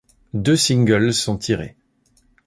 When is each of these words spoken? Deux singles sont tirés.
Deux 0.33 0.55
singles 0.55 1.13
sont 1.13 1.37
tirés. 1.37 1.75